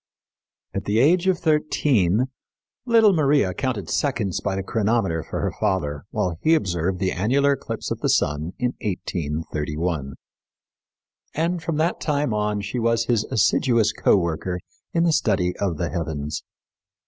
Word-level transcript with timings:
At 0.73 0.85
the 0.85 0.97
age 0.97 1.27
of 1.27 1.37
thirteen 1.37 2.25
little 2.87 3.13
Maria 3.13 3.53
counted 3.53 3.87
seconds 3.87 4.41
by 4.41 4.55
the 4.55 4.63
chronometer 4.63 5.21
for 5.21 5.41
her 5.41 5.51
father 5.59 6.05
while 6.09 6.39
he 6.41 6.55
observed 6.55 6.97
the 6.97 7.11
annular 7.11 7.51
eclipse 7.53 7.91
of 7.91 7.99
the 7.99 8.09
sun 8.09 8.53
in 8.57 8.73
1831; 8.81 10.15
and 11.35 11.61
from 11.61 11.77
that 11.77 12.01
time 12.01 12.33
on 12.33 12.61
she 12.61 12.79
was 12.79 13.05
his 13.05 13.25
assiduous 13.25 13.91
co 13.93 14.17
worker 14.17 14.59
in 14.91 15.03
the 15.03 15.13
study 15.13 15.55
of 15.57 15.77
the 15.77 15.91
heavens. 15.91 16.41